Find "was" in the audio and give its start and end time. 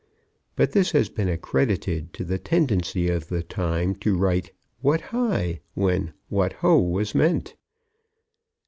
6.79-7.13